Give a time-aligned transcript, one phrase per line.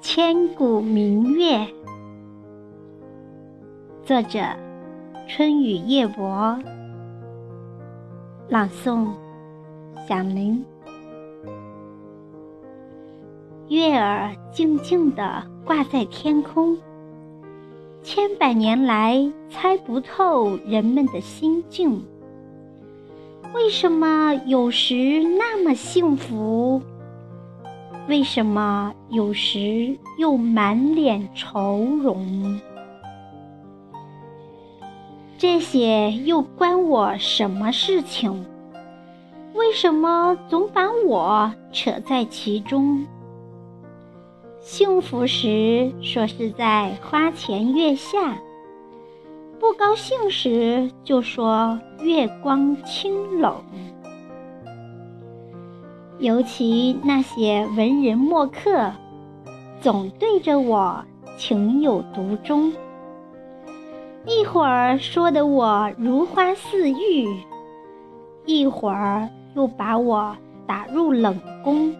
[0.00, 1.66] 千古明月，
[4.02, 4.40] 作者：
[5.28, 6.58] 春雨夜泊，
[8.48, 9.06] 朗诵：
[10.08, 10.64] 响铃。
[13.68, 16.76] 月儿静静地挂在天空，
[18.10, 22.02] 千百年来猜不透人们的心境。
[23.52, 26.80] 为什么有时那么幸福？
[28.08, 32.58] 为什么有时又满脸愁容？
[35.36, 38.46] 这些又关我什么事情？
[39.52, 43.04] 为什么总把我扯在其中？
[44.70, 48.38] 幸福时说是在花前月下，
[49.58, 53.64] 不高兴时就说月光清冷。
[56.18, 58.92] 尤其那些文人墨客，
[59.80, 61.02] 总对着我
[61.38, 62.70] 情有独钟。
[64.26, 67.26] 一会儿说得我如花似玉，
[68.44, 71.96] 一会儿又把我打入冷宫。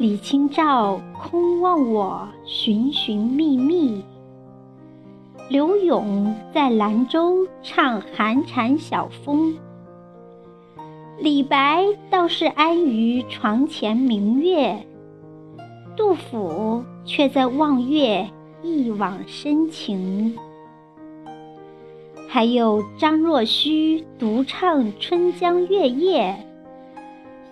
[0.00, 4.02] 李清照空望我寻寻觅觅，
[5.50, 9.54] 柳永在兰州唱寒蝉晓风。
[11.18, 14.86] 李白倒是安于床前明月，
[15.98, 18.26] 杜甫却在望月
[18.62, 20.34] 一往深情。
[22.26, 26.34] 还有张若虚独唱《春江月夜》，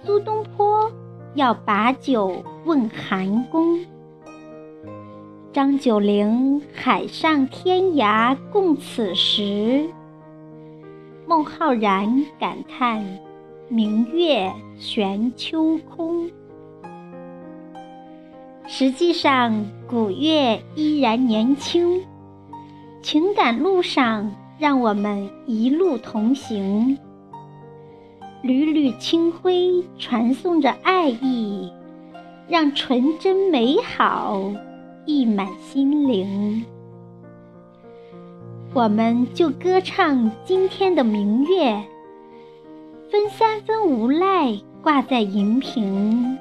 [0.07, 0.91] 苏东坡
[1.39, 3.79] 要把酒问韩公，
[5.53, 9.89] 张九龄海上天涯共此时，
[11.29, 13.07] 孟浩然感叹。
[13.69, 16.29] 明月悬秋空。
[18.67, 22.03] 实际上，古月依然年轻，
[23.01, 26.99] 情感路上让我们一路同行。
[28.41, 31.73] 缕缕清辉传送着爱意，
[32.49, 34.41] 让纯真美好
[35.05, 36.65] 溢满心灵。
[38.75, 41.83] 我们就歌唱今天的明月。
[43.11, 46.37] 分三分无赖挂在银屏，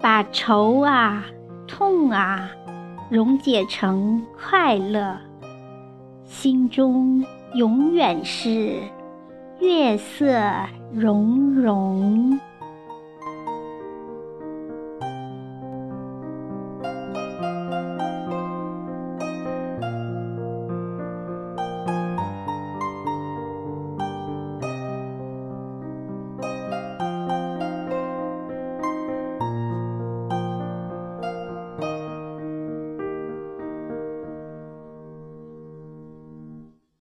[0.00, 1.24] 把愁啊、
[1.66, 2.50] 痛啊
[3.08, 5.18] 溶解成快乐，
[6.26, 7.24] 心中
[7.54, 8.78] 永远是
[9.64, 12.38] 月色融融。